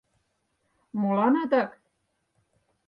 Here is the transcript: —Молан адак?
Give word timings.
—Молан 0.99 1.33
адак? 1.43 1.71